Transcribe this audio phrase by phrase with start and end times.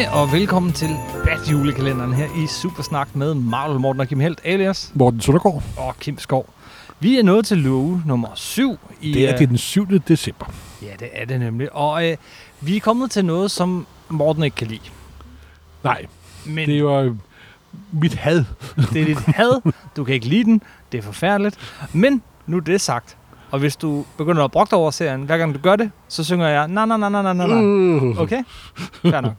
[0.00, 0.88] Hej og velkommen til
[1.24, 5.62] Bat julekalenderen her i Supersnak med Marvel Morten og Kim Helt, alias Morten Søndergaard.
[5.76, 6.46] og Kim Skov.
[7.00, 8.78] Vi er nået til lue nummer 7.
[9.00, 9.86] I, Det er øh, det den 7.
[10.08, 10.46] december.
[10.82, 11.72] Ja, det er det nemlig.
[11.72, 12.16] Og øh,
[12.60, 14.90] vi er kommet til noget, som Morten ikke kan lide.
[15.84, 16.06] Nej,
[16.46, 17.16] Men det var
[17.92, 18.44] mit had.
[18.92, 19.72] det er dit had.
[19.96, 20.62] Du kan ikke lide den.
[20.92, 21.58] Det er forfærdeligt.
[21.92, 23.16] Men nu det sagt.
[23.50, 26.24] Og hvis du begynder at brokke dig over serien, hver gang du gør det, så
[26.24, 27.44] synger jeg na na na na na.
[27.46, 28.18] Uh.
[28.20, 28.42] Okay?
[29.02, 29.32] Fair nok.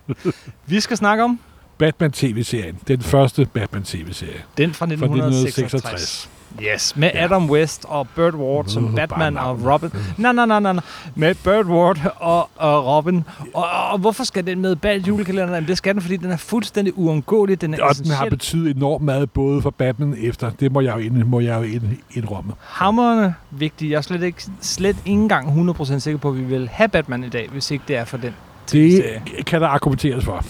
[0.65, 1.39] Vi skal snakke om
[1.77, 2.79] Batman TV-serien.
[2.87, 4.43] Den første Batman TV-serie.
[4.57, 6.29] den fra Fra 1966.
[6.59, 6.73] 1966.
[6.73, 7.23] Yes, med Ja.
[7.25, 9.73] Adam West og Burt Ward som Uh, Batman bare og.
[9.73, 9.89] Robin.
[10.17, 10.83] Nej, nej, nej, nej, nej.
[11.15, 13.23] Med Burt Ward og, og Robin.
[13.53, 15.53] Og, og, hvorfor skal den med bag julekalenderen?
[15.53, 17.61] Jamen, det skal den, fordi den er fuldstændig uundgåelig.
[17.61, 18.29] Den er Og den har essentiel.
[18.29, 20.51] betydet enormt meget både for Batman efter.
[20.59, 22.53] Det må jeg jo, ind, må jeg jo ind, indrømme.
[22.67, 23.89] hammerende vigtig.
[23.91, 27.23] Jeg er slet ikke, slet ikke engang 100% sikker på, at vi vil have Batman
[27.23, 28.33] i dag, hvis ikke det er for den
[28.71, 29.03] Det
[29.45, 30.45] kan der argumenteres for.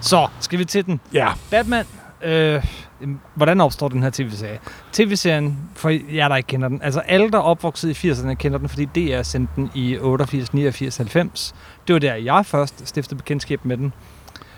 [0.00, 1.00] Så, skal vi til den.
[1.12, 1.84] Ja, Batman,
[2.24, 2.64] øh,
[3.04, 4.58] Øhm, hvordan opstår den her tv-serie?
[4.92, 8.58] TV-serien, for jer der ikke kender den, altså alle der er opvokset i 80'erne kender
[8.58, 11.54] den, fordi DR sendte den i 88, 89, 90.
[11.86, 13.92] Det var der, jeg først stiftede bekendtskab med den.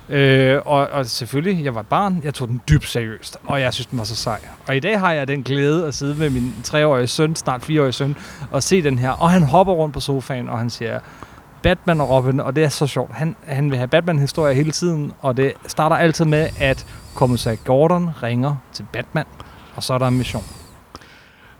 [0.08, 3.74] Øh, og, og selvfølgelig, jeg var et barn, jeg tog den dybt seriøst, og jeg
[3.74, 4.40] synes, den var så sej.
[4.66, 7.92] Og i dag har jeg den glæde at sidde med min treårige søn, snart fireårige
[7.92, 8.16] søn,
[8.50, 9.10] og se den her.
[9.10, 11.00] Og han hopper rundt på sofaen, og han siger,
[11.62, 13.14] Batman og Robin, og det er så sjovt.
[13.14, 16.86] Han, han vil have Batman-historier hele tiden, og det starter altid med, at
[17.16, 19.24] kommissær Gordon ringer til Batman,
[19.76, 20.44] og så er der en mission.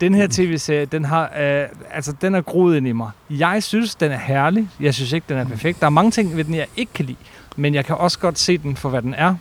[0.01, 3.11] Den her tv-serie, den, har, øh, altså, den er groet ind i mig.
[3.29, 4.69] Jeg synes, den er herlig.
[4.79, 5.79] Jeg synes ikke, den er perfekt.
[5.79, 7.17] Der er mange ting ved den, jeg ikke kan lide,
[7.55, 9.35] men jeg kan også godt se den for, hvad den er.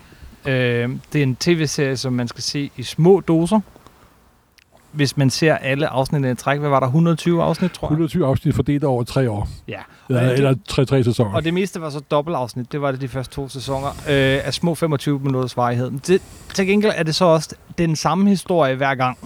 [0.46, 3.60] Øh, det er en tv-serie, som man skal se i små doser.
[4.96, 6.86] Hvis man ser alle afsnittene i træk, hvad var der?
[6.86, 7.92] 120 afsnit, tror jeg?
[7.92, 9.48] 120 afsnit fordelt over tre år.
[9.68, 9.78] Ja.
[10.08, 11.34] Eller, det- eller tre, tre sæsoner.
[11.34, 12.72] Og det meste var så dobbeltafsnit.
[12.72, 15.90] Det var det de første to sæsoner øh, af små 25 minutters varighed.
[16.06, 16.22] Det,
[16.54, 19.18] til gengæld er det så også den samme historie hver gang.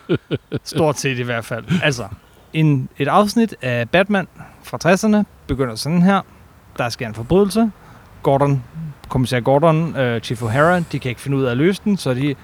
[0.64, 1.64] Stort set i hvert fald.
[1.82, 2.04] Altså,
[2.52, 4.28] en, et afsnit af Batman
[4.62, 6.20] fra 60'erne begynder sådan her.
[6.78, 7.70] Der sker en forbrydelse.
[8.22, 8.62] Gordon,
[9.08, 12.14] kommissær Gordon, øh, Chief O'Hara, de kan ikke finde ud af at løse den, så
[12.14, 12.34] de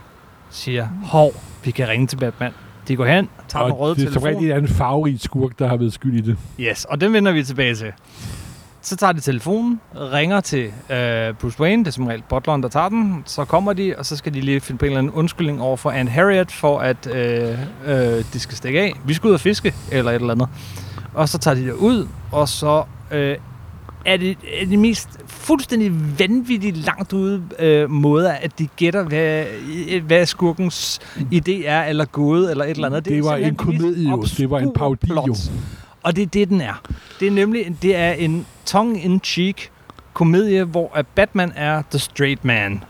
[0.50, 1.32] siger, hov,
[1.64, 2.52] vi kan ringe til Batman.
[2.88, 4.62] De går hen, tager den røde det er som regel telefon.
[4.62, 6.36] en farverig skurk, der har været skyld i det.
[6.60, 7.92] Yes, og den vender vi tilbage til.
[8.82, 12.68] Så tager de telefonen, ringer til øh, Bruce Wayne, det er som regel butleren, der
[12.68, 13.22] tager den.
[13.26, 15.76] Så kommer de, og så skal de lige finde på en eller anden undskyldning over
[15.76, 18.92] for Aunt Harriet, for at øh, øh, de skal stikke af.
[19.04, 20.48] Vi skal ud og fiske, eller et eller andet.
[21.14, 23.36] Og så tager de ud, og så øh,
[24.04, 29.46] er det, er det mest fuldstændig vanvittigt langt ude øh, måder, at de gætter, hvad,
[29.90, 31.00] øh, hvad skurkens
[31.34, 33.04] idé er, eller gåde, eller et eller andet.
[33.04, 34.12] Det er var en det komedie.
[34.38, 35.10] Det var en parodi.
[36.02, 36.82] Og det er det, den er.
[37.20, 39.70] Det er nemlig det er en tongue-in-cheek
[40.12, 42.84] komedie, hvor at Batman er the straight man.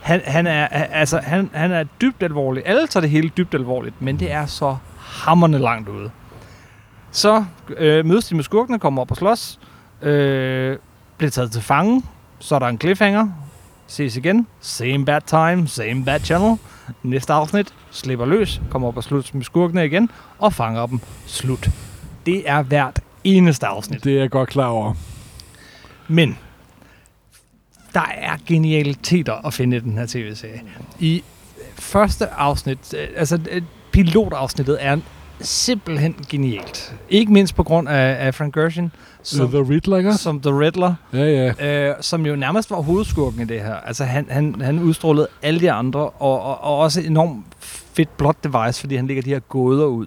[0.00, 2.62] Han, han, er, altså, han, han er dybt alvorlig.
[2.66, 6.10] Alle tager det hele dybt alvorligt, men det er så hammerne langt ude.
[7.10, 7.44] Så
[7.76, 9.60] øh, mødes de med skurkene, kommer op og slås,
[10.02, 10.78] øh,
[11.16, 12.02] bliver taget til fange,
[12.38, 13.28] så er der en cliffhanger,
[13.86, 16.58] ses igen, same bad time, same bad channel.
[17.02, 21.00] Næste afsnit, slipper løs, kommer op og slutter med skurkene igen, og fanger dem.
[21.26, 21.70] Slut.
[22.26, 24.04] Det er hvert eneste afsnit.
[24.04, 24.94] Det er jeg godt klar over.
[26.08, 26.38] Men
[27.94, 30.62] der er genialiteter at finde i den her tv-serie.
[30.98, 31.22] I
[31.74, 34.98] første afsnit, øh, altså øh, pilotafsnittet er
[35.42, 36.94] simpelthen genialt.
[37.08, 38.92] Ikke mindst på grund af, af Frank Gorshin,
[39.22, 41.88] Som, The Riddler, som The Riddler, Ja, ja.
[41.88, 43.74] øh, som jo nærmest var hovedskurken i det her.
[43.74, 48.36] Altså han, han, han udstrålede alle de andre, og, og, og også enormt fedt plot
[48.44, 50.06] device, fordi han lægger de her gåder ud,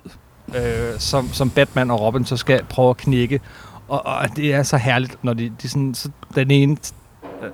[0.56, 3.40] øh, som, som Batman og Robin så skal prøve at knække.
[3.88, 6.78] Og, og det er så herligt, når de, de sådan, så den ene,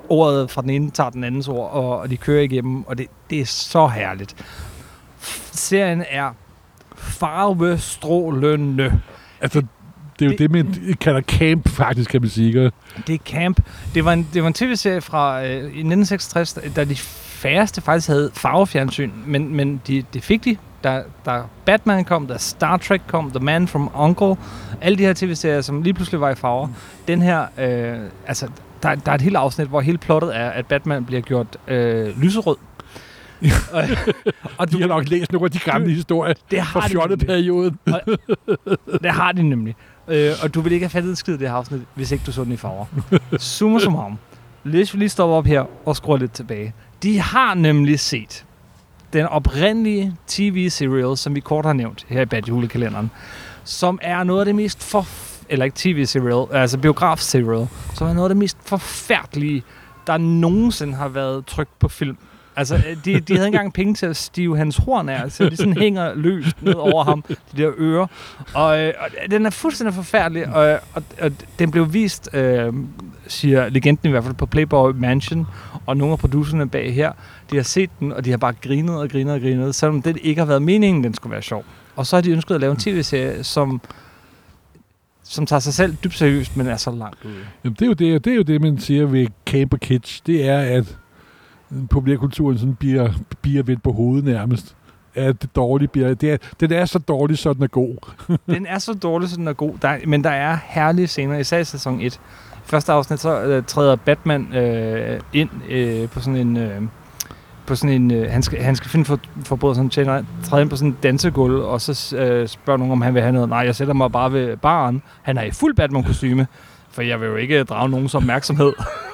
[0.09, 3.07] ordet fra den ene tager den andens ord, og, og de kører igennem, og det,
[3.29, 4.35] det er så herligt.
[5.51, 6.31] Serien er
[7.01, 8.99] farvestrålende.
[9.41, 9.61] Altså,
[10.19, 12.47] det er jo Det- det, man kalder camp, faktisk, kan man sige.
[12.47, 12.71] ikke?
[13.07, 13.59] Det er Camp.
[13.95, 18.07] Det var en, det var en tv-serie fra øh, i 1966, da de færreste faktisk
[18.07, 20.57] havde farvefjernsyn, men, men de, det fik de.
[20.83, 24.35] Da, da Batman kom, da Star Trek kom, The Man from Uncle,
[24.81, 26.67] alle de her tv-serier, som lige pludselig var i farver.
[27.07, 28.47] Den her, øh, altså,
[28.83, 32.21] der, der er et helt afsnit, hvor hele plottet er, at Batman bliver gjort øh,
[32.21, 32.55] lyserød.
[33.73, 33.83] og,
[34.57, 37.19] og De har nok læst nogle af de gamle historier det fra har de nemlig.
[37.19, 37.27] 14.
[37.27, 37.79] perioden.
[39.03, 39.75] Det har de nemlig.
[40.07, 42.43] Øh, og du vil ikke have fattet skid det her afsnit, hvis ikke du så
[42.43, 42.85] den i farver.
[43.37, 44.17] Summa summarum.
[44.63, 46.73] Hvis vi lige stopper op her og skruer lidt tilbage.
[47.03, 48.45] De har nemlig set
[49.13, 53.11] den oprindelige tv-serial, som vi kort har nævnt her i Bad Julekalenderen,
[53.63, 55.07] som er noget af det mest for,
[55.49, 59.63] eller ikke tv-serial, altså biograf-serial, som er noget af det mest forfærdelige,
[60.07, 62.17] der nogensinde har været trykt på film.
[62.61, 65.57] Altså, øh, de, de havde engang penge til at stive hans horn af, så de
[65.57, 68.07] sådan hænger løst ned over ham, de der ører.
[68.53, 72.73] Og, øh, og øh, den er fuldstændig forfærdelig, og, og, og den blev vist, øh,
[73.27, 75.47] siger legenden i hvert fald, på Playboy Mansion,
[75.85, 77.11] og nogle af producerne bag her,
[77.51, 80.17] de har set den, og de har bare grinet og grinet og grinet, selvom det
[80.21, 81.65] ikke har været meningen, den skulle være sjov.
[81.95, 83.81] Og så har de ønsket at lave en tv-serie, som
[85.23, 87.33] som tager sig selv dybt seriøst, men er så langt ude.
[87.63, 90.21] Jamen, det, er jo det, det er jo det, man siger ved Camper Kids.
[90.21, 90.97] Det er, at
[91.89, 93.09] populærkulturen sådan bliver,
[93.41, 94.75] bliver vendt på hovedet nærmest.
[95.15, 96.13] At det dårlige bliver...
[96.13, 97.95] Det er, den er så dårlig, så den er god.
[98.55, 99.73] den er så dårlig, så den er god.
[99.81, 102.19] Der, men der er herlige scener, især i sæson 1.
[102.63, 106.57] Første afsnit, så øh, træder Batman øh, ind øh, på sådan en...
[106.57, 106.81] Øh,
[107.65, 109.89] på sådan en, øh, han, skal, han skal finde for, forbryder sådan
[110.43, 113.33] træder ind på sådan en dansegulv, og så øh, spørger nogen, om han vil have
[113.33, 113.49] noget.
[113.49, 115.01] Nej, jeg sætter mig bare ved baren.
[115.21, 116.47] Han er i fuld Batman-kostyme,
[116.91, 118.73] for jeg vil jo ikke øh, drage nogens opmærksomhed.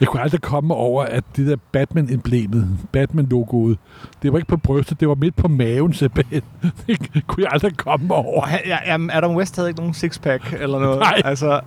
[0.00, 3.78] Jeg kunne aldrig komme over, at det der Batman-emblemet, Batman-logoet,
[4.22, 6.42] det var ikke på brystet, det var midt på maven, simpelthen.
[6.86, 8.48] Det kunne jeg aldrig komme over.
[8.66, 10.98] Ja, jamen, Adam West havde ikke nogen sixpack eller noget.
[10.98, 11.22] Nej.
[11.24, 11.60] Altså,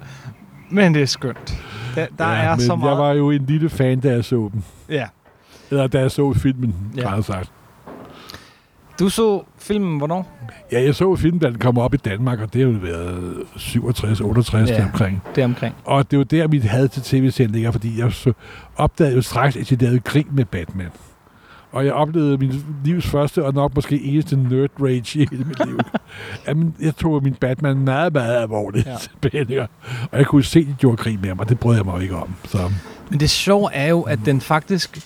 [0.70, 1.64] men det er skønt.
[1.96, 2.92] Der, der ja, er så meget...
[2.92, 4.64] jeg var jo en lille fan, da jeg så dem.
[4.90, 5.08] Ja.
[5.72, 7.22] Eller da jeg så filmen, ja.
[7.22, 7.52] sagt.
[9.00, 10.38] Du så filmen hvornår?
[10.72, 13.44] Ja, jeg så filmen, da den kom op i Danmark, og det har jo været
[13.58, 14.76] 67, 68 Ja.
[14.76, 14.86] ja.
[14.86, 15.22] omkring.
[15.36, 15.76] Det omkring.
[15.86, 18.34] Og det var der, mit had til tv-serien ligger, fordi jeg så
[18.76, 20.90] opdagede jo straks, at de lavede grin med Batman.
[21.72, 25.66] Og jeg oplevede min livs første, og nok måske eneste nerd rage i hele mit
[25.66, 25.80] liv.
[26.48, 28.88] Jamen, jeg tog min Batman meget, meget alvorligt.
[28.88, 29.66] Ja.
[30.12, 32.16] Og jeg kunne se, at de gjorde grin med og det brød jeg mig ikke
[32.16, 32.36] om.
[32.48, 32.72] Så
[33.10, 35.00] Men det sjove er jo, at den faktisk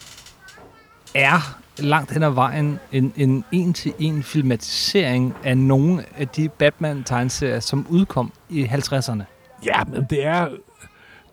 [1.16, 7.86] er langt hen ad vejen en, en en-til-en filmatisering af nogle af de Batman-tegneserier, som
[7.90, 9.24] udkom i 50'erne.
[9.66, 10.48] ja, men det er...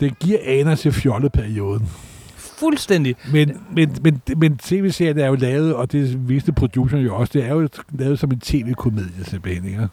[0.00, 1.88] Det giver aner til fjolleperioden.
[2.36, 3.16] Fuldstændig.
[3.32, 7.44] Men, men, men, men tv-serien er jo lavet, og det viste produceren jo også, det
[7.44, 9.88] er jo lavet som en tv-komedie simpelthen, ikke?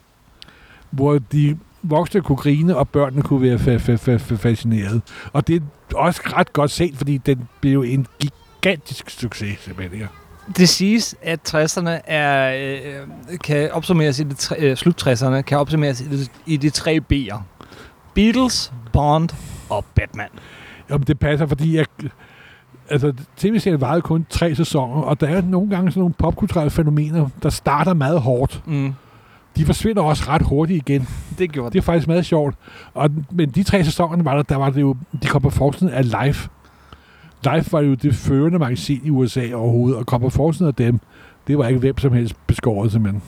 [0.92, 5.02] Hvor de voksne kunne grine, og børnene kunne være fa- fa- fa- fa- fascineret.
[5.34, 9.94] Og det er også ret godt set, fordi den blev jo en gigantisk succes simpelthen,
[9.94, 10.10] ikke?
[10.58, 12.56] Det siges, at 60'erne er,
[13.32, 16.70] øh, kan opsummeres i de tre, øh, slut 60'erne kan opsummeres i de, i de
[16.70, 17.38] tre B'er.
[18.14, 19.30] Beatles, Bond
[19.70, 20.28] og Batman.
[20.90, 21.86] Jamen, det passer, fordi jeg...
[22.90, 27.30] Altså, tv-serien varede kun tre sæsoner, og der er nogle gange sådan nogle popkulturelle fænomener,
[27.44, 28.62] der starter meget hårdt.
[28.66, 28.94] Mm,
[29.58, 31.08] De forsvinder også ret hurtigt igen.
[31.38, 31.80] det gjorde Det det.
[31.80, 32.56] er faktisk meget sjovt.
[32.94, 35.90] Og, men de tre sæsoner var der, der var det jo, de kom på forsiden
[35.94, 36.50] af Life.
[37.44, 41.00] Life var jo det førende magasin i USA overhovedet, og kom på forsiden af dem.
[41.48, 43.22] Det var ikke hvem som helst beskåret simpelthen.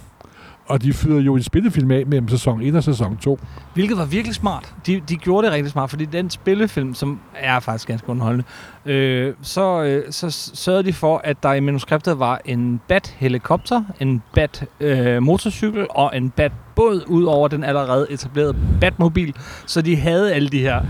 [0.69, 3.39] Og de fyrede jo en spillefilm af mellem sæson 1 og sæson 2.
[3.73, 4.73] Hvilket var virkelig smart.
[4.85, 8.45] De, de gjorde det rigtig smart, fordi den spillefilm, som er faktisk ganske underholdende,
[8.85, 14.23] øh, så, øh, så sørgede de for, at der i manuskriptet var en bat-helikopter, en
[14.35, 19.35] bat-motorcykel øh, og en bat-båd ud over den allerede etablerede Batmobil.
[19.65, 20.81] Så de havde alle de her,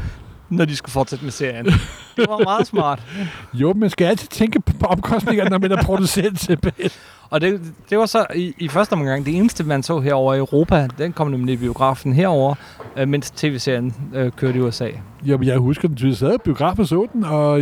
[0.49, 1.65] når de skulle fortsætte med serien.
[2.17, 3.03] Det var meget smart.
[3.53, 6.89] Jo, man skal altid tænke på omkostningerne, når man er producent simpelthen.
[7.29, 10.37] Og det, det var så i, i første omgang det eneste, man så herover i
[10.37, 10.87] Europa.
[10.97, 12.55] Den kom nemlig i biografen herover,
[12.97, 14.89] øh, mens tv-serien øh, kørte i USA.
[15.25, 17.61] Jamen, jeg husker, at vi sad i biografen og så den, og...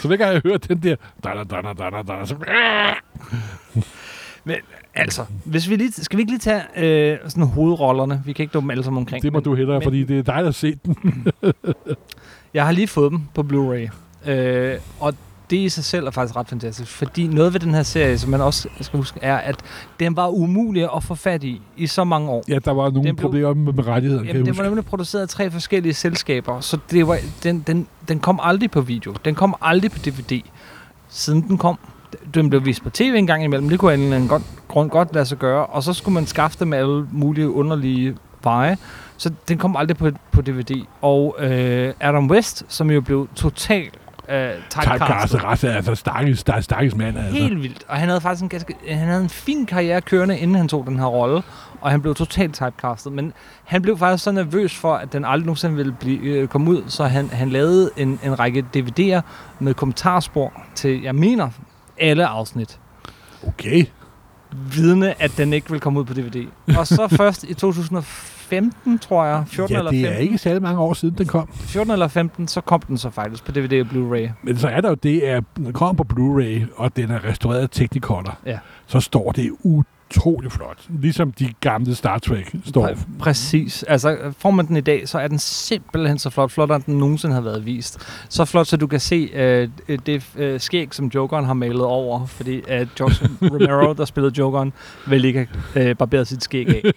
[0.00, 0.96] så hver gang jeg hører den der...
[1.24, 2.34] Dana, dana, dana, dana, så...
[4.94, 8.22] Altså, hvis vi lige, skal vi ikke lige tage øh, sådan hovedrollerne?
[8.26, 9.22] Vi kan ikke dumme dem alle sammen omkring.
[9.22, 11.26] Det må men, du hellere, men- fordi det er dig, der har set den.
[12.54, 14.30] Jeg har lige fået dem på Blu-ray.
[14.30, 15.14] Øh, og
[15.50, 16.90] det i sig selv er faktisk ret fantastisk.
[16.90, 19.56] Fordi noget ved den her serie, som man også skal huske, er, at
[20.00, 22.44] den var umulig at få fat i i så mange år.
[22.48, 25.22] Ja, der var nogle Den blev- problemer med, med rettigheder, Jamen, den var nemlig produceret
[25.22, 29.14] af tre forskellige selskaber, så det var, den, den, den kom aldrig på video.
[29.24, 30.40] Den kom aldrig på DVD.
[31.08, 31.78] Siden den kom,
[32.34, 34.90] den blev vist på tv en gang imellem, det kunne en eller anden godt, grund
[34.90, 38.76] godt lade sig gøre, og så skulle man skaffe dem alle mulige underlige veje,
[39.16, 40.84] så den kom aldrig på, på DVD.
[41.02, 43.98] Og øh, Adam West, som jo blev totalt
[44.30, 47.42] øh, typecastet, altså stakkels, der er stakkels mand, altså.
[47.42, 47.84] Helt vildt.
[47.88, 50.86] Og han havde faktisk en, ganske, han havde en fin karriere kørende, inden han tog
[50.86, 51.42] den her rolle.
[51.80, 53.12] Og han blev totalt typecastet.
[53.12, 53.32] Men
[53.64, 56.82] han blev faktisk så nervøs for, at den aldrig nogensinde ville blive, øh, komme ud.
[56.86, 59.20] Så han, han lavede en, en række DVD'er
[59.58, 61.50] med kommentarspor til, jeg mener,
[62.00, 62.78] alle afsnit.
[63.46, 63.84] Okay.
[64.74, 66.46] Vidne, at den ikke ville komme ud på DVD.
[66.78, 70.62] Og så først i 2015, tror jeg, 14 ja, eller det 15, er ikke særlig
[70.62, 71.48] mange år siden, den kom.
[71.52, 74.30] 14 eller 15, så kom den så faktisk på DVD og Blu-ray.
[74.42, 77.60] Men så er der jo det, at den kommer på Blu-ray, og den er restaureret
[77.60, 78.38] af Technicolor.
[78.46, 78.58] Ja.
[78.86, 79.50] Så står det
[80.10, 80.78] utrolig flot.
[80.88, 82.88] Ligesom de gamle Star Trek står.
[82.88, 83.82] Præ- præcis.
[83.82, 86.50] Altså, får man den i dag, så er den simpelthen så flot.
[86.50, 87.98] Flottere, end den nogensinde har været vist.
[88.28, 89.68] Så flot, så du kan se øh,
[90.06, 92.26] det øh, skæg, som Jokeren har malet over.
[92.26, 94.72] Fordi øh, George Romero, der spillede Jokeren,
[95.06, 96.90] vil ikke have øh, barberet sit skæg af.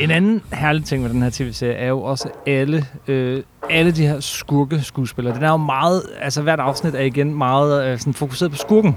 [0.00, 4.06] En anden herlig ting med den her tv-serie er jo også alle, øh, alle de
[4.06, 5.34] her skurke skuespillere.
[5.36, 8.96] Den er jo meget, altså hvert afsnit er igen meget øh, sådan fokuseret på skurken.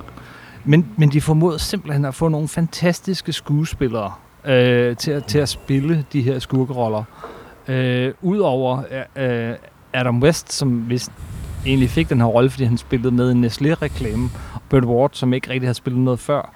[0.67, 4.11] Men, men de formåede simpelthen at få nogle fantastiske skuespillere
[4.45, 7.03] øh, til, at, til at spille de her skurkeroller.
[7.67, 8.81] Øh, Udover
[9.15, 9.55] øh,
[9.93, 11.11] Adam West, som vist
[11.65, 15.09] egentlig fik den her rolle, fordi han spillede med i en Nestlé-reklame, og Burt Ward,
[15.13, 16.53] som ikke rigtig havde spillet noget før.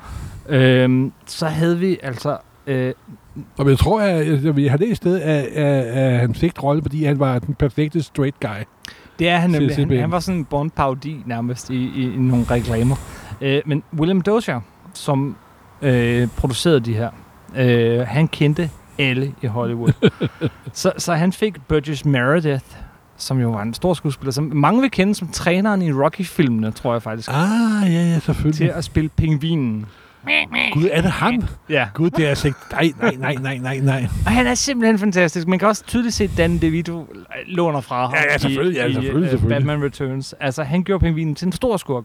[0.49, 2.37] Øh, så havde vi altså
[2.67, 2.93] øh,
[3.57, 6.81] Og jeg tror, at jeg, jeg har læst sted, at, at, at han fik rolle,
[6.81, 8.63] fordi han var den perfekte straight guy.
[9.19, 9.75] Det er han nemlig.
[9.75, 12.95] Han, han var sådan en Bond-parodi nærmest i, i, i nogle reklamer.
[13.41, 14.59] Øh, men William Dozier,
[14.93, 15.35] som
[15.81, 17.09] øh, producerede de her,
[17.55, 18.69] øh, han kendte
[18.99, 20.09] alle i Hollywood.
[20.73, 22.65] så, så han fik Burgess Meredith,
[23.17, 26.93] som jo var en stor skuespiller, som mange vil kende som træneren i Rocky-filmene, tror
[26.93, 28.73] jeg faktisk, Ah, ja, ja, til selvfølgelig.
[28.75, 29.85] at spille pingvinen.
[30.73, 31.43] Gud, er det ham?
[31.69, 32.59] Ja, Gud, det er altså ikke...
[32.71, 34.07] Nej, nej, nej, nej, nej, nej.
[34.25, 35.47] og han er simpelthen fantastisk.
[35.47, 37.13] Man kan også tydeligt se, Dan DeVito
[37.47, 39.57] låner fra ham Ja, ja, selvfølgelig, ja, selvfølgelig, i, uh, selvfølgelig.
[39.57, 40.35] Batman Returns.
[40.39, 42.03] Altså, han gjorde pingvinen til en stor skurk.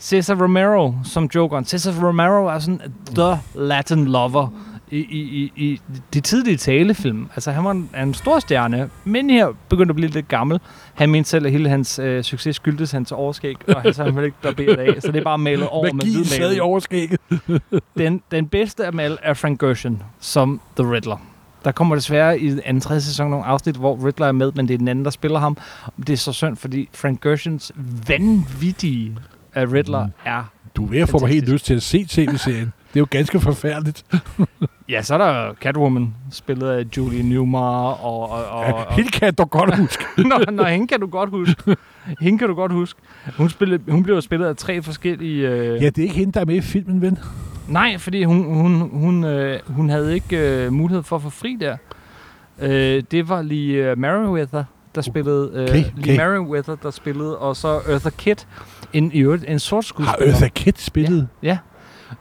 [0.00, 1.64] Cesar Romero som Jokeren.
[1.64, 2.80] Cesar Romero er sådan
[3.14, 4.48] the Latin lover
[4.96, 5.80] i, i, i,
[6.14, 7.28] de tidlige talefilm.
[7.34, 10.60] Altså, han var en, en stor stjerne, men her begyndte at blive lidt gammel.
[10.94, 14.14] Han mente selv, at hele hans øh, succes skyldtes hans overskæg, og han så han
[14.14, 17.20] ville ikke barberet af, så det er bare malet over med Magien sad i overskægget.
[17.98, 21.16] Den, den bedste af alle er Frank Gorshin som The Riddler.
[21.64, 24.74] Der kommer desværre i anden tredje sæson nogle afsnit, hvor Riddler er med, men det
[24.74, 25.56] er den anden, der spiller ham.
[26.06, 27.72] Det er så synd, fordi Frank Gershons
[28.08, 29.16] vanvittige
[29.56, 30.12] uh, Riddler Mm.
[30.24, 30.44] er...
[30.76, 32.72] Du er ved at få mig helt lyst til at se tv-serien.
[32.94, 34.04] Det er jo ganske forfærdeligt.
[34.88, 38.30] Ja, så er der Catwoman, spillet af Julie Newmar, og...
[38.30, 40.04] og, og, Ja, helt kan dog godt huske.
[40.28, 41.76] nå, nå, hende kan du godt huske.
[42.20, 43.00] Hende kan du godt huske.
[43.36, 45.48] Hun, spillede, hun blev spillet af tre forskellige...
[45.48, 47.18] Øh, Ja, det er ikke hende, der er med i filmen, ven.
[47.68, 51.56] Nej, fordi hun, hun, hun, øh, hun havde ikke øh, mulighed for at få fri
[51.60, 51.76] der.
[52.58, 55.50] Øh, det var lige øh, Merriweather, der spillede.
[55.54, 56.16] Øh, Okay, Lee okay.
[56.16, 58.46] Merriweather, der spillede, og så Eartha Kitt,
[58.92, 60.32] en, i øvrigt, en sort Har skuespiller.
[60.32, 61.28] Eartha Kitt spillet?
[61.42, 61.58] Ja.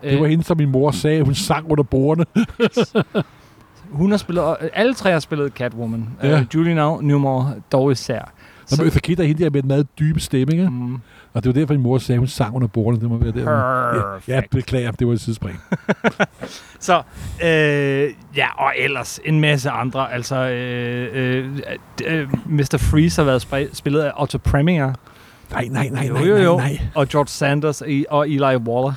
[0.03, 2.25] Det var Øh, hende, som min mor sagde, hun sang under bordene.
[3.91, 6.09] hun har spillet, øh, alle tre har spillet Catwoman.
[6.23, 6.27] Ja.
[6.29, 6.39] Ja.
[6.39, 8.31] Øh, Julie Nau- Newmar dog især.
[8.65, 10.69] Så Eartha Kitt er hende der med en meget dybe stemme, ikke?
[10.69, 10.93] mm,
[11.33, 13.01] Og det var derfor, min mor sagde, hun sang under bordene.
[13.01, 13.51] Det må være der.
[14.27, 15.59] Ja, ja, beklager, det var et sidespring.
[16.79, 17.01] Så,
[17.43, 20.13] øh, ja, og ellers en masse andre.
[20.13, 21.59] Altså, øh, øh,
[22.07, 22.77] øh, Mr.
[22.91, 24.93] Freeze har været spillet af Otto Preminger.
[25.51, 26.57] Nej, nej, nej, nej, jo, jo.
[26.57, 26.79] nej, nej.
[26.95, 28.93] og George Sanders og Eli Waller.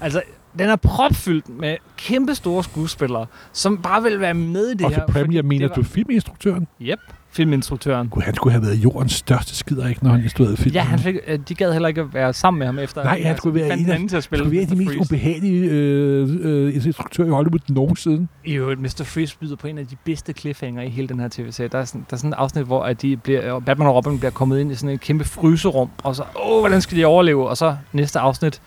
[0.00, 0.22] Altså,
[0.58, 4.90] den er propfyldt med kæmpe store skuespillere, som bare vil være med i det Og
[4.90, 5.00] her.
[5.06, 6.66] for Premier mener det du filminstruktøren?
[6.82, 6.98] Yep,
[7.30, 8.08] filminstruktøren.
[8.08, 10.74] Gud, han skulle have været jordens største skider, ikke, når han instruerede filmen.
[10.74, 13.04] Ja, han fik, øh, de gad heller ikke at være sammen med ham efter.
[13.04, 15.70] Nej, han skulle være en af- til at Han spille skulle være de mest ubehagelige
[15.70, 18.26] øh, øh, instruktører i Hollywood nogensinde.
[18.46, 19.02] Øvrigt, Mr.
[19.04, 21.68] Freeze byder på en af de bedste cliffhanger i hele den her tv-serie.
[21.68, 23.94] Der er sådan, der er sådan et afsnit, hvor at de bliver, og Batman og
[23.94, 27.04] Robin bliver kommet ind i sådan et kæmpe fryserum, og så, åh, hvordan skal de
[27.04, 27.48] overleve?
[27.48, 28.60] Og så næste afsnit,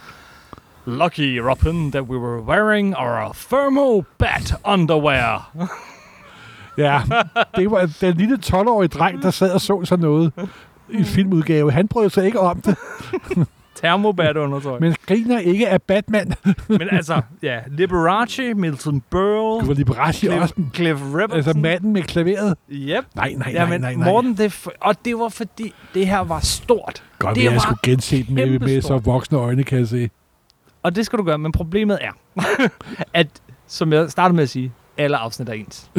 [0.85, 5.51] Lucky, Robin, that we were wearing our thermal bat underwear.
[6.77, 7.01] Ja,
[7.55, 10.31] det var den lille 12-årige dreng, der sad og så sådan noget
[10.89, 11.71] i filmudgave.
[11.71, 12.75] Han brød sig ikke om det,
[13.75, 14.79] Thermobat undertøj.
[14.79, 16.33] Men, griner ikke af Batman.
[16.67, 20.53] men altså, ja, Liberace, Milton Du Berle, var Liberace også.
[20.55, 21.31] Cliff, Cliff Robertson.
[21.37, 22.55] Altså manden med klaveret.
[22.71, 23.05] Yep.
[23.15, 24.09] Nej, nej, Ja, nej, men nej, nej.
[24.11, 27.03] Morten, det, er f- og det var fordi, det her var stort.
[27.19, 30.09] Godt, det jeg skulle gense den med, med så voksne øjne, kan jeg se.
[30.83, 32.11] Og det skal du gøre, men problemet er,
[33.13, 33.27] at,
[33.67, 35.89] som jeg startede med at sige, alle afsnit er ens.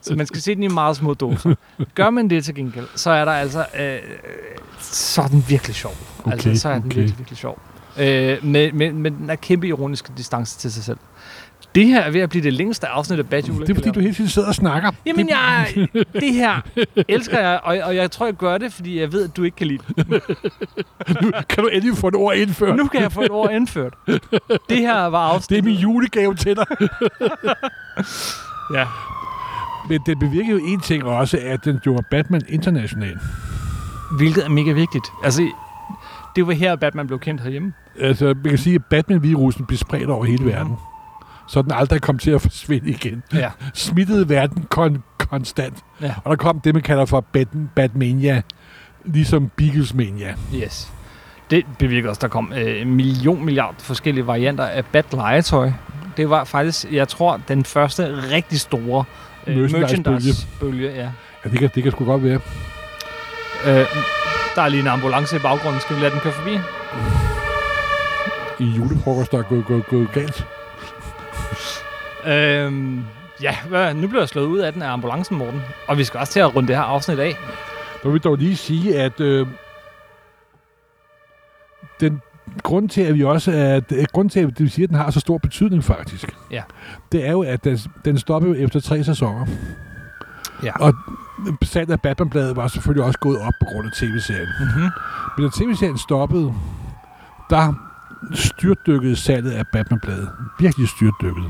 [0.00, 1.54] Så man skal se den i meget små doser.
[1.94, 3.98] Gør man det til gengæld, så er der altså, øh,
[4.80, 5.92] så er den virkelig sjov.
[6.24, 6.96] Okay, altså, så er den okay.
[6.96, 7.58] virkelig, virkelig sjov.
[7.98, 10.98] Øh, men, men, men den er kæmpe ironisk distance til sig selv.
[11.76, 14.00] Det her er ved at blive det længste afsnit af Bad Det er fordi, du
[14.00, 14.90] hele tiden sidder og snakker.
[15.06, 15.66] Jamen, jeg,
[16.12, 16.60] det her
[17.08, 19.56] elsker jeg, og, og jeg tror, jeg gør det, fordi jeg ved, at du ikke
[19.56, 20.06] kan lide det.
[21.22, 22.76] Nu kan du endelig få et ord indført.
[22.76, 23.94] Nu kan jeg få et ord indført.
[24.68, 26.66] Det her var Det er min julegave til dig.
[28.74, 28.84] Ja.
[29.88, 33.18] Men det bevirker jo en ting også, at den gjorde Batman international.
[34.16, 35.04] Hvilket er mega vigtigt.
[35.24, 35.42] Altså,
[36.36, 37.72] det var her, Batman blev kendt herhjemme.
[38.00, 40.52] Altså, man kan sige, at Batman-virusen blev spredt over hele Mhm.
[40.52, 40.76] verden.
[41.48, 43.22] Så den aldrig kom til at forsvinde igen.
[43.34, 43.50] Ja.
[43.74, 45.76] Smittede verden kon- konstant.
[46.02, 46.14] Ja.
[46.24, 48.42] Og der kom det, man kalder for Bat- Batmania.
[49.04, 50.34] Ligesom Beaglesmania.
[50.54, 50.92] Yes.
[51.50, 55.70] Det bevirker også, der kom øh, en million milliard forskellige varianter af Bat-legetøj.
[56.16, 59.04] Det var faktisk, jeg tror, den første rigtig store
[59.46, 60.00] øh, Merchandise-bølge.
[60.00, 60.90] merchandise-bølge.
[60.94, 61.10] Ja.
[61.44, 62.40] Ja, det kan, det kan sgu godt være.
[63.66, 63.86] Øh,
[64.56, 65.80] der er lige en ambulance i baggrunden.
[65.80, 66.58] Skal vi lade den køre forbi?
[68.58, 70.46] I julefrokost, der er gået, gået, gået galt.
[72.26, 73.04] Øhm,
[73.42, 75.62] ja, hvad, nu bliver jeg slået ud af den af ambulancen, Morten.
[75.88, 77.36] Og vi skal også til at runde det her afsnit af.
[78.02, 79.46] Så vil vi dog lige sige, at øh,
[82.00, 82.20] den
[82.62, 85.10] grund til, at vi også er, at, grund til, at vi siger, at den har
[85.10, 86.62] så stor betydning faktisk, Ja.
[87.12, 89.46] det er jo, at den, den stoppede jo efter tre sæsoner.
[90.62, 90.72] Ja.
[90.80, 90.94] Og
[91.62, 94.48] salget af Batman-bladet var selvfølgelig også gået op på grund af tv-serien.
[94.60, 94.90] Mm-hmm.
[95.38, 96.54] Men da tv-serien stoppede,
[97.50, 97.74] der
[98.34, 100.30] styrtdykkede salget af Batman-bladet.
[100.58, 101.44] Virkelig styrtdykket.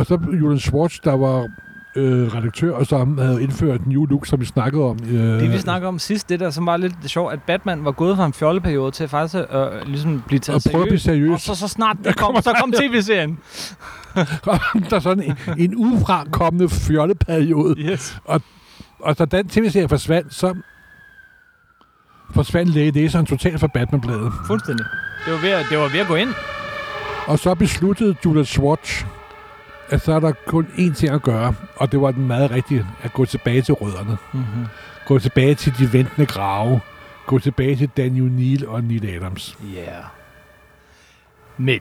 [0.00, 1.48] Og så Julian Schwartz, der var
[1.96, 4.98] øh, redaktør, og som havde indført New Look, som vi snakkede om.
[5.06, 7.92] Øh, Det vi snakker om sidst, det der som var lidt sjovt, at Batman var
[7.92, 10.98] gået fra en fjolleperiode til faktisk at øh, ligesom blive taget Og prøve at blive
[10.98, 11.44] seriøst.
[11.44, 11.48] seriøs.
[11.48, 13.38] Og så, så snart det kom, så kom tv-serien.
[14.90, 17.74] der er sådan en, en udefra kommende fjolleperiode.
[17.80, 18.16] Yes.
[19.00, 20.54] Og da den tv-serie forsvandt, så
[22.34, 24.32] forsvandt læge læseren totalt fra Batman-bladet.
[24.46, 24.86] Fuldstændig.
[25.26, 26.28] Det var, ved at, det var ved at gå ind.
[27.26, 29.04] Og så besluttede Julian Schwartz,
[29.90, 32.86] at så er der kun én ting at gøre, og det var den meget rigtige,
[33.02, 34.16] at gå tilbage til rødderne.
[34.32, 34.66] Mm-hmm.
[35.06, 36.80] Gå tilbage til de ventende grave.
[37.26, 39.58] Gå tilbage til Daniel Neal og Neil Adams.
[39.76, 40.04] Yeah.
[41.56, 41.80] Men,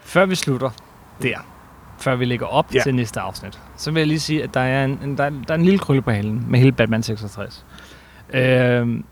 [0.00, 0.70] før vi slutter
[1.22, 1.36] der,
[1.98, 2.78] før vi lægger op Ja.
[2.78, 2.82] ja.
[2.82, 5.30] til næste afsnit, så vil jeg lige sige, at der er en, en, der, er,
[5.30, 7.66] der er en lille krølle på halen med hele Batman 66.
[8.34, 9.04] Øhm,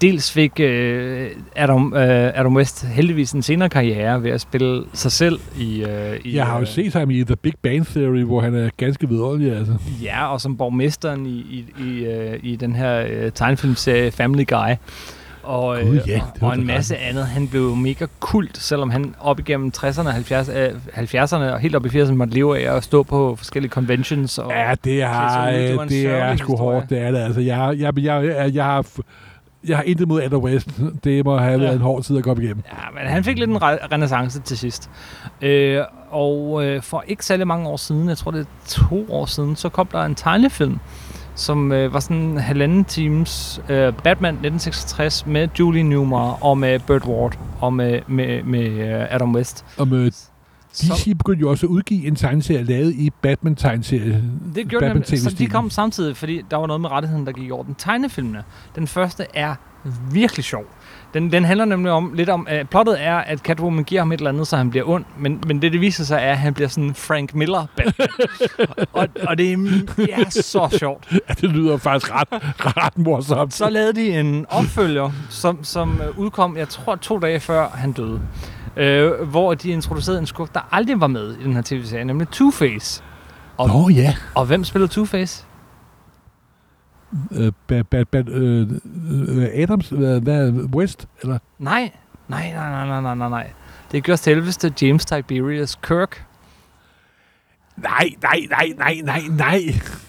[0.00, 5.12] dels fik øh, Adam, øh, Adam West heldigvis en senere karriere ved at spille sig
[5.12, 5.84] selv i...
[5.84, 8.54] Øh, i Jeg har jo øh, set ham i The Big Bang Theory, hvor han
[8.54, 9.72] er ganske vidunderlig, altså.
[10.02, 14.74] Ja, og som borgmesteren i, i, i, øh, i den her øh, tegnefilmserie Family Guy.
[15.42, 17.26] Og, Gud, øh, ja, og en masse andet.
[17.26, 21.76] Han blev mega kult, selvom han op igennem 60'erne og 70'erne, øh, 70'erne og helt
[21.76, 24.38] op i 80'erne måtte leve af at stå på forskellige conventions.
[24.38, 25.02] Og, Ja, det
[25.74, 25.78] ud.
[25.82, 27.18] Det det er sgu hårdt, det er det.
[27.18, 28.86] Altså, jeg, jeg, jeg, jeg, jeg har...
[29.68, 30.68] Jeg har intet mod Adam West.
[31.04, 31.74] Det må have været Ja.
[31.74, 32.62] en hård tid at komme igennem.
[32.72, 34.90] Ja, men han fik lidt en re- renaissance til sidst.
[35.42, 39.26] Øh, og øh, for ikke særlig mange år siden, jeg tror det er to år
[39.26, 40.78] siden, så kom der en tegnefilm,
[41.34, 46.78] som øh, var sådan en halvanden times øh, Batman 1966 med Julie Newmar og med
[46.86, 49.64] Burt Ward og med, med, med øh, Adam West.
[49.80, 50.27] Øh, Som-
[50.72, 54.22] DC begyndte jo også at udgive en tegneserie lavet i Batman-tegneserie.
[54.54, 57.32] Det gjorde Batman nemlig, så de kom samtidig, fordi der var noget med rettigheden, der
[57.32, 57.74] gik i orden.
[57.74, 59.54] Tegnefilmene, den første er
[60.12, 60.64] virkelig sjov.
[61.14, 64.18] Den, den handler nemlig om, lidt om, uh, plottet er, at Catwoman giver ham et
[64.18, 66.54] eller andet, så han bliver ond, men, men det, det viser sig, er, at han
[66.54, 68.08] bliver sådan Frank Miller Batman.
[68.92, 69.56] og, og det, er,
[69.96, 71.12] det er så sjovt.
[71.12, 72.28] Ja, det lyder faktisk ret,
[72.76, 73.54] ret morsomt.
[73.54, 78.20] Så lavede de en opfølger, som, som udkom, jeg tror, to dage før han døde.
[78.78, 82.28] Øh, hvor de introducerede en skurk, der aldrig var med i den her tv-serie, nemlig
[82.34, 83.02] Two-Face.
[83.56, 84.14] Og, Nå ja.
[84.34, 85.44] og hvem spillede Two-Face?
[87.32, 88.70] Øh, ba, ba, ba, øh,
[89.28, 91.38] øh, Adams, hvad, hvad, West, eller?
[91.58, 91.92] Nej,
[92.28, 93.50] nej, nej, nej, nej, nej, nej, nej.
[93.92, 96.27] Det gør selveste James Tiberius Kirk.
[97.82, 99.60] Nej, nej, nej, nej, nej, nej.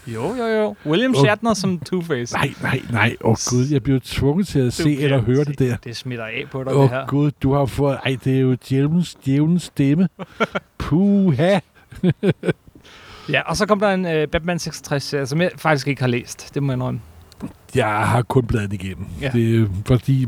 [0.08, 0.75] Jo, jo, jo.
[0.86, 1.15] William.
[1.15, 2.34] Shatner som Two-Face.
[2.38, 3.15] Nej, nej, nej.
[3.21, 5.51] Åh oh, gud, jeg bliver tvunget til at Du se eller høre se.
[5.51, 5.77] det der.
[5.84, 7.01] Det smitter af på dig, Åh det her.
[7.01, 7.99] oh, gud, du har fået...
[8.05, 10.10] Ej, det er jo djævelens, djævelens stemme.
[10.77, 11.60] Puha.
[13.32, 16.08] Ja, og så kom der en uh, Batman 66, uh, som jeg faktisk ikke har
[16.08, 16.53] læst.
[16.53, 17.01] Det må jeg indrømme.
[17.75, 19.05] Jeg har kun bladet igennem.
[19.21, 19.29] Ja.
[19.34, 20.27] Det er fordi...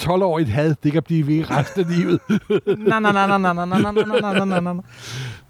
[0.00, 2.20] 12 år i et had, det kan blive ved resten af livet.
[2.88, 4.74] Nej, nej, nej, nej, nej, nej, nej, nej, nej, nej,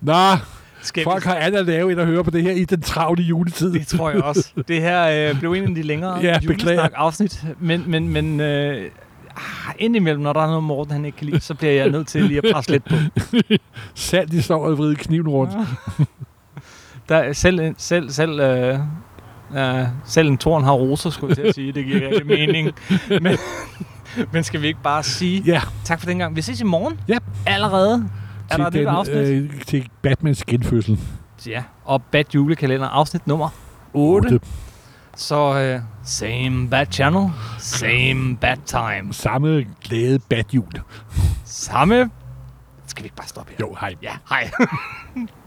[0.00, 0.36] nej,
[0.82, 3.22] Skal folk har andet at lave, end at høre på det her i den travle
[3.22, 3.72] juletid.
[3.72, 4.52] Det tror jeg også.
[4.68, 7.44] Det her øh, blev en af de længere Ja, julesnak-afsnit.
[7.60, 8.90] Men, men, men øh,
[9.36, 12.08] ah, indimellem, når der er noget, Morten han ikke kan lide, så bliver jeg nødt
[12.08, 12.94] til lige at presse lidt på.
[13.94, 15.52] Salt i står og vride kniven rundt.
[17.08, 18.78] Der er selv, selv, selv, øh,
[19.56, 21.72] øh, selv en torn har roser, skulle jeg til at sige.
[21.72, 22.70] Det giver ikke mening.
[23.22, 23.36] Men,
[24.32, 26.36] men skal vi ikke bare sige Ja, tak for den gang.
[26.36, 27.00] Vi ses i morgen.
[27.08, 27.18] Ja.
[27.46, 28.08] Allerede.
[28.50, 29.16] Er der et til, nyt den, afsnit?
[29.16, 30.98] øh, til Batmans genfødsel.
[31.46, 31.62] Ja.
[31.84, 33.48] Og Bad Julekalender, afsnit nummer
[33.92, 34.26] 8.
[34.26, 34.40] Otte.
[35.16, 39.12] Så øh, same bad channel, same bad time.
[39.12, 40.72] Samme glade Batjul.
[41.44, 42.10] Samme.
[42.86, 43.56] Skal vi ikke bare stoppe her?
[43.60, 43.94] Jo, hej.
[44.02, 44.50] Ja, hej.